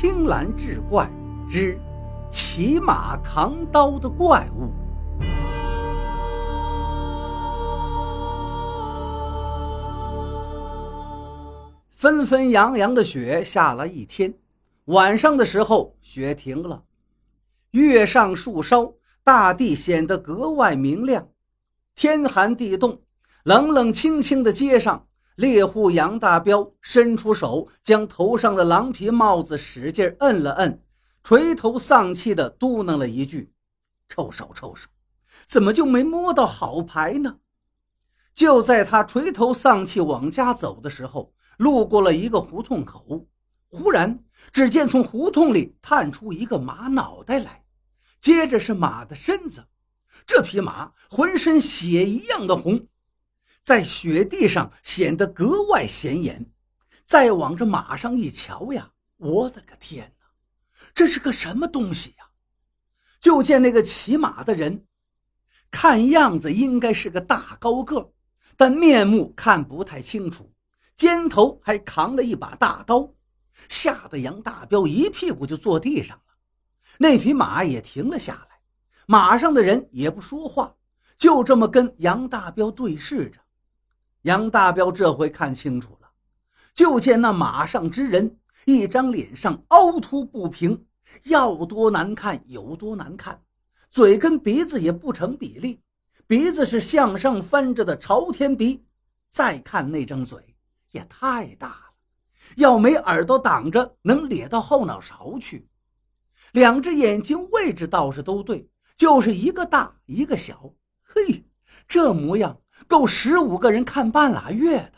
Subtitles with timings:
[0.00, 1.10] 青蓝志怪
[1.50, 1.76] 之
[2.30, 4.70] 骑马扛刀的怪物。
[11.90, 14.32] 纷纷扬扬的雪下了一天，
[14.84, 16.84] 晚上的时候雪停了，
[17.72, 18.94] 月上树梢，
[19.24, 21.26] 大地显得格外明亮。
[21.96, 23.02] 天寒地冻，
[23.42, 25.07] 冷冷清清的街上，
[25.38, 30.82] 猎户杨大彪伸出手，将头上的狼皮帽子使劲摁了摁，
[31.22, 33.52] 垂头丧气地嘟囔了一句
[34.10, 34.88] ：“臭手臭手，
[35.46, 37.36] 怎么就没摸到好牌呢？”
[38.34, 43.24] 就在他垂头丧气往家走的时候，路过了一个胡同口，
[43.68, 44.18] 忽然
[44.52, 47.62] 只见从胡同里探出一个马脑袋来，
[48.20, 49.64] 接着是马的身子。
[50.26, 52.88] 这匹马浑身血一样的红，
[53.62, 56.50] 在雪地上显得格外显眼。
[57.06, 60.26] 再往这马上一瞧呀，我的个天哪，
[60.94, 62.28] 这是个什么东西呀？
[63.18, 64.84] 就见那个骑马的人，
[65.70, 68.12] 看样子应该是个大高个，
[68.56, 70.52] 但面目看不太清楚。
[70.94, 73.14] 肩头还扛了一把大刀，
[73.68, 76.34] 吓得杨大彪一屁股就坐地上了。
[76.98, 78.60] 那匹马也停了下来，
[79.06, 80.74] 马上的人也不说话，
[81.16, 83.40] 就这么跟杨大彪对视着。
[84.22, 86.08] 杨大彪这回看清楚了，
[86.74, 90.84] 就见那马上之人一张脸上凹凸不平，
[91.24, 93.40] 要多难看有多难看，
[93.90, 95.80] 嘴跟鼻子也不成比例，
[96.26, 98.84] 鼻子是向上翻着的朝天鼻，
[99.30, 100.54] 再看那张嘴。
[100.92, 101.92] 也太大了，
[102.56, 105.68] 要没耳朵挡着，能咧到后脑勺去。
[106.52, 108.66] 两只眼睛位置倒是都对，
[108.96, 110.72] 就是一个大一个小。
[111.02, 111.44] 嘿，
[111.86, 112.58] 这模样
[112.88, 114.92] 够十五个人看半拉月的。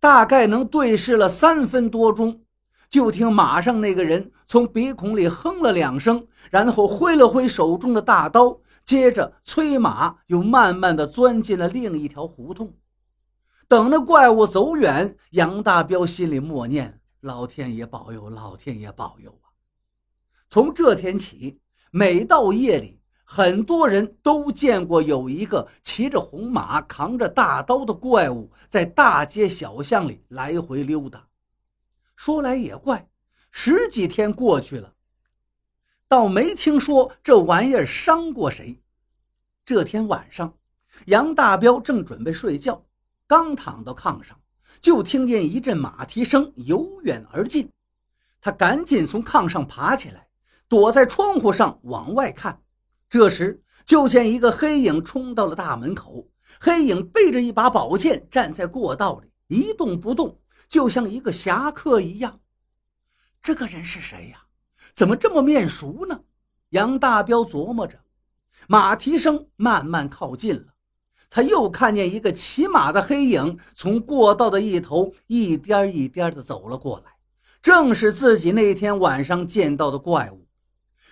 [0.00, 2.44] 大概能对视了三分多钟，
[2.88, 12.74] 就听马上那个人从鼻孔里哼了两声，然后挥了挥手中的大刀，接着催马又慢慢的钻进了另一条胡同。
[13.66, 19.48] 等那怪物走远，杨大彪心里默念：“老天爷保佑，老天爷保佑啊！”
[20.50, 21.60] 从这天起，
[21.90, 31.26] 每到夜里，很多人都见过有一个骑着红马、扛着大刀的怪物在大街小巷里来回溜达。
[32.14, 33.08] 说来也怪，
[33.50, 34.92] 十几天过去了，
[36.06, 38.80] 倒没听说这玩意儿伤过谁。
[39.64, 40.54] 这天晚上，
[41.06, 42.84] 杨大彪正准备睡觉。
[43.26, 44.38] 刚躺到炕上，
[44.80, 47.68] 就听见一阵马蹄声由远而近。
[48.40, 50.28] 他赶紧从炕上爬起来，
[50.68, 52.60] 躲在窗户上往外看。
[53.14, 56.26] 这时，就见一个黑影冲到了大门口。
[56.58, 62.40] 黑影背着一把宝剑站在过道里，一动不动，就像一个侠客一样。
[63.40, 64.42] 这个人是谁呀？
[64.94, 66.22] 怎么这么面熟呢？
[66.70, 68.00] 杨大彪琢磨着。
[68.66, 70.74] 马蹄声慢慢靠近了。
[71.30, 77.12] 他又看见一个骑马的黑影从过道的一头一颠一颠地走了过来，
[77.62, 80.48] 正是自己那天晚上见到的怪物。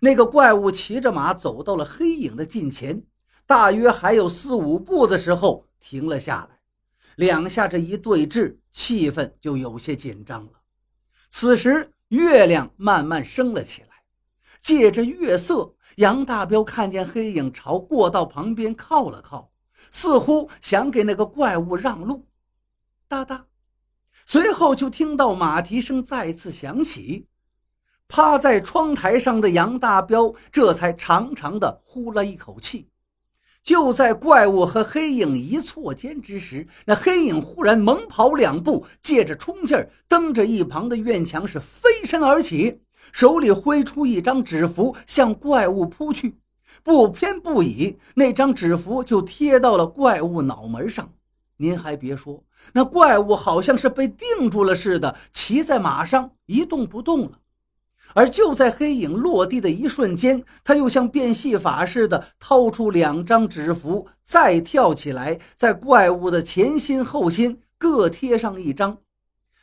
[0.00, 3.02] 那个怪物骑着马走到了黑影的近前，
[3.46, 6.60] 大约还有四五步的时候停了下来，
[7.16, 10.52] 两下这一对峙，气氛就有些紧张了。
[11.28, 13.88] 此时月亮慢慢升了起来，
[14.60, 19.50] 借着月色，杨大彪看见黑影朝过道旁边靠了靠。
[19.90, 22.26] 似乎想给那个怪物让路，
[23.08, 23.46] 哒哒，
[24.26, 27.26] 随后就听到马蹄声再次响起。
[28.08, 32.88] 趴在窗台上的杨大彪这才长长的呼了一口气。
[33.62, 42.80] 就在怪物和黑影一错肩之时，那黑影忽然猛跑两步，借着冲劲儿，蹬着一旁的院墙是飞身而起，
[43.12, 46.38] 手里挥出一张纸符向怪物扑去。
[46.82, 51.12] 不偏不倚，那张纸符就贴到了怪物脑门上。
[51.58, 52.42] 您还别说，
[52.72, 57.32] 那怪物好像是被定住了似的，骑在马上一动不动了。
[58.14, 68.98] 而就在黑影落地的一瞬间，他又像变戏法似的掏出两张纸符，再跳起来，在怪物的前心后心各贴上一张。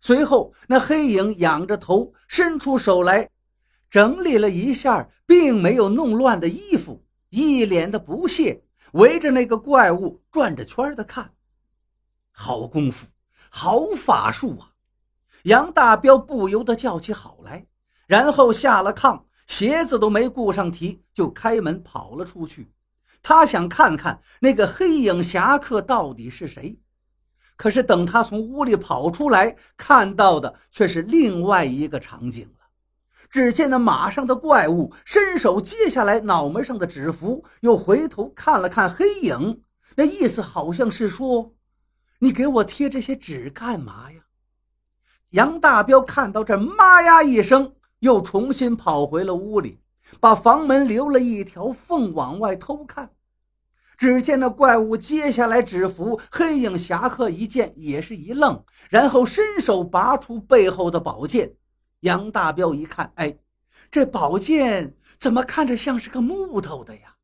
[0.00, 3.28] 随后，那黑影仰着头，伸出手来。
[3.88, 11.32] 整理了一下，并没有弄乱的衣服，一脸的不屑，围着那个怪物转着圈的看。
[12.32, 13.06] 好功夫，
[13.50, 14.72] 好法术啊！
[15.44, 17.66] 杨大彪不由得叫起好来，
[18.12, 22.70] 然后下了炕，鞋子都没顾上提，就开门跑了出去。
[23.22, 26.78] 他想看看那个黑影侠客到底是谁。
[27.56, 32.66] 可是等他从屋里跑出来，看到的却是另外一个场景了。
[33.30, 39.62] 只见那马上的怪物伸手接下来脑门上的纸符，又回头看了看黑影，
[39.96, 41.54] 那意思好像是说
[42.20, 44.20] ：“你给我贴这些纸干嘛呀？”
[45.32, 49.78] 杨大彪看到这，妈呀一声，又重新跑回了屋里，
[50.18, 53.10] 把房门留了一条缝，往外偷看。
[53.96, 61.54] 只见那怪物接下来纸符，黑影侠客一见也是一愣，然后伸手拔出背后的宝剑。
[62.00, 63.38] 杨大彪一看，哎，
[63.88, 67.14] 这宝剑怎么看着像是个木头的呀？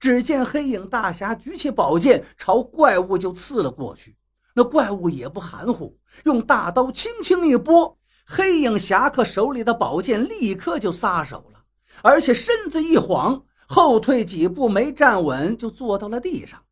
[0.00, 4.16] 只见黑影大侠举起宝剑，朝怪物就刺了过去。
[4.54, 7.97] 那怪物也不含糊，用大刀轻轻一拨，
[8.30, 11.60] 黑影侠客手里的宝剑立刻就撒手了，
[12.02, 13.42] 而且身子一晃。
[13.66, 16.62] 后退几步没站稳，就坐到了地上。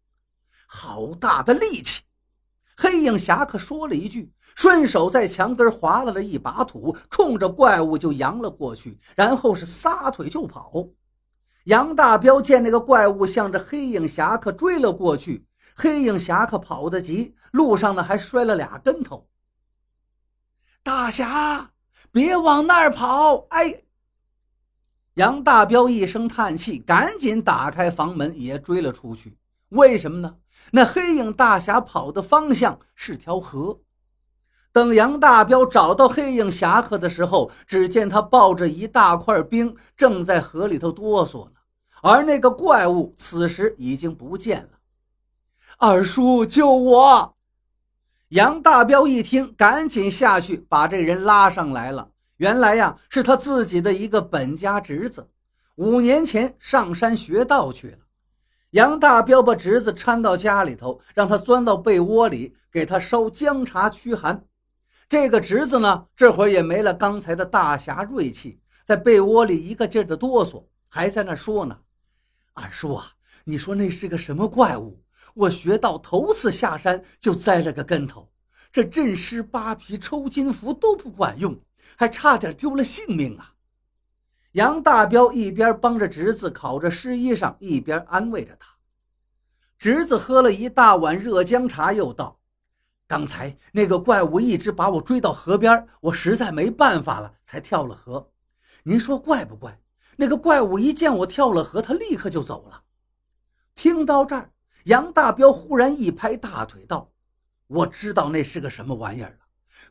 [0.67, 2.03] 好大的力气！
[2.77, 10.89] 黑影侠客说了一句，顺手在墙根划拉了一把土，冲着怪物就扬了过去，然后是撒腿就跑。
[11.65, 19.27] 杨大彪见那个怪物向着黑影侠客追了过去，黑影侠客跑得急，路上呢还摔了俩跟头。
[20.87, 21.73] 大侠，
[22.13, 23.47] 别往那儿跑！
[23.51, 23.83] 哎。
[25.15, 29.37] 杨大彪一声叹气，赶紧打开房门，也追了出去。
[29.71, 30.37] 为什么呢？
[30.71, 33.81] 那黑影大侠跑的方向是条河。
[34.71, 41.51] 等杨大彪找到黑影侠客的时候，只见他抱着一大块冰，正在河里头哆嗦呢。
[42.01, 44.79] 而那个怪物此时已经不见了。
[45.79, 47.36] 二叔，救我！
[48.31, 52.11] 杨大彪一听，赶紧下去把这人拉上来了。
[52.39, 55.31] 原来呀，是他自己的一个本家侄子，
[55.77, 57.99] 五年前上山学道去了。
[58.71, 64.45] 杨大彪把侄子搀到家里头，让他钻到被窝里，给他烧姜茶驱寒。
[65.09, 71.79] 这个侄子呢，这会儿也没了刚才的大侠锐气，在被窝里一个劲儿的哆嗦，还在那说呢
[72.55, 73.07] ：“二叔啊，
[73.45, 75.01] 你说那是个什么怪物？
[75.35, 78.31] 我学到头次下山就栽了个跟头，
[78.73, 81.59] 这镇尸扒皮抽筋符都不管用。”
[81.95, 83.55] 还差点丢了性命啊！
[84.53, 88.67] 杨大彪一边帮着侄子烤着湿衣裳，一边安慰着他。
[89.79, 92.41] 侄子喝了一大碗热姜茶，又道
[93.07, 98.33] ：“刚才那个怪物一直把我追到河边，我实在没办法了，才跳了河。
[98.83, 99.81] 您说怪不怪？
[100.17, 102.83] 那个怪物一见我跳了河，他立刻就走了。”
[103.77, 104.51] 听到这儿，
[104.87, 107.11] 杨大彪忽然一拍大腿，道
[107.67, 109.47] ：“我知道那是个什么玩意儿了。”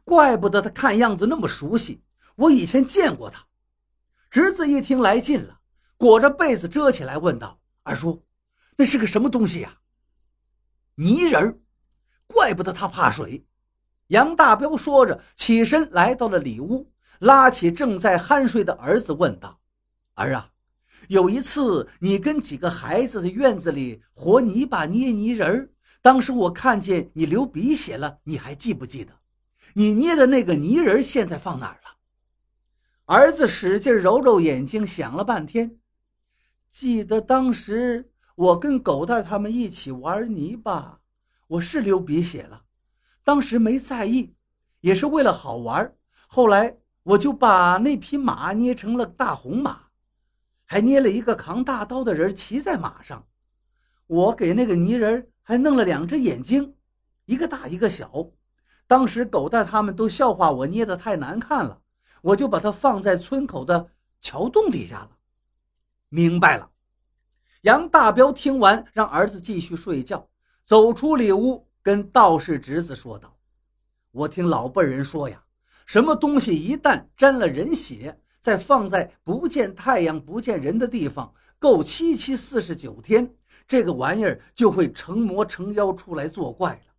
[0.06, 2.02] 怪不得他看样子那么熟悉，
[2.36, 3.46] 我以前见过他。
[4.30, 5.60] 侄子一听来劲了，
[5.98, 8.26] 裹着被子遮起来，问道：“二叔，
[8.78, 9.78] 那是个什么东西呀？”
[10.96, 11.62] 泥人，
[12.28, 13.46] 怪不得他怕水。
[14.08, 16.90] 杨大彪说着，起身来到了里屋，
[17.20, 19.60] 拉起正在酣睡的儿子，问道
[20.16, 20.52] ：“儿啊，
[21.08, 25.70] 有一次你跟几个孩子在院子里和泥巴捏泥人儿，
[26.02, 29.14] 当时我看见你流鼻血了，你还记不记得？”
[29.74, 31.98] 你捏的那个泥人现在放哪儿了？
[33.06, 35.80] 儿子使劲揉揉眼睛，想了半天，
[36.70, 41.00] 记得当时我跟狗蛋他们一起玩泥巴，
[41.48, 42.62] 我是流鼻血了，
[43.24, 44.36] 当时没在意，
[44.82, 45.94] 也是为了好玩。
[46.28, 49.85] 后来我就把那匹马捏成了大红马，
[50.66, 53.26] 还捏了一个扛大刀的人骑在马上。
[54.08, 56.76] 我给那个泥人还弄了两只眼睛，
[57.26, 58.32] 一个大一个小。
[58.88, 61.82] 当时狗蛋他们都笑话我捏的太难看了，
[62.22, 63.90] 我就把它放在村口的
[64.22, 65.12] 桥洞底下了。
[66.10, 66.70] 明白了。
[67.62, 70.30] 杨大彪听完，让儿子继续睡觉，
[70.64, 73.36] 走出里屋，跟道士侄子说道
[74.14, 75.44] ：“我听老辈人说呀，
[75.88, 83.34] 什么东西一旦沾了人血，再放在不见太阳、不见人的地方，够七七四十九天，
[83.68, 86.94] 这个玩意儿就会成魔成妖出来作怪了。”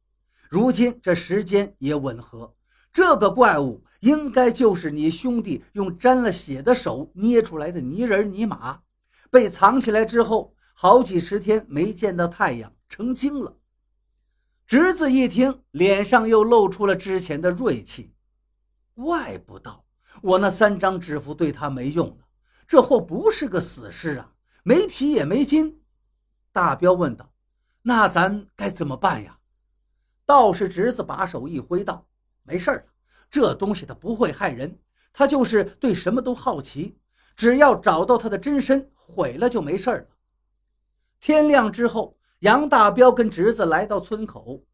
[0.50, 2.52] 如今这时间也吻合，
[2.92, 8.80] 这个怪物应该就是你兄弟用沾了血的手捏出来的泥人泥马，
[9.30, 13.56] 被藏起来之后，好几十天没见到太阳，成精了。
[14.66, 18.12] 侄子一听，脸上又露出了之前的锐气，
[18.96, 19.84] 怪不得
[20.23, 22.25] 我那三张纸符对他没用呢，
[22.66, 24.32] 这货不是个死尸啊，
[24.62, 25.80] 没皮也没筋。
[26.52, 27.30] 大彪问道
[27.82, 29.38] ：“那咱该怎么办呀？”
[30.25, 32.06] 道士侄子把手一挥，道
[32.42, 32.85] ：“没事了，
[33.30, 34.78] 这东西它不会害人，
[35.12, 36.99] 他就是对什么都好奇。
[37.37, 40.06] 只要找到他的真身，毁了就没事了。”
[41.20, 44.64] 天亮之后，杨大彪跟侄子来到村口，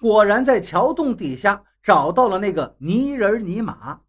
[0.00, 4.00] 果然在桥洞底下找到了那个泥人泥马。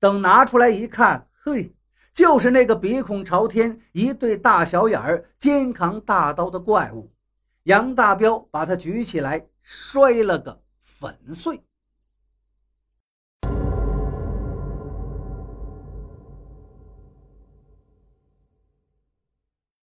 [0.00, 1.72] 等拿出来一看，嘿，
[2.12, 7.12] 就是那个鼻孔朝天、一对大小眼儿、肩扛大刀的怪物。
[7.64, 11.62] 杨大彪把他举起来，摔了个粉碎。